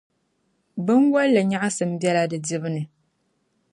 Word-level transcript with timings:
Binwalli 0.85 1.41
nyaɣisim 1.43 1.91
bela 2.01 2.23
di 2.31 2.37
dibu 2.47 2.69
ni. 2.75 2.83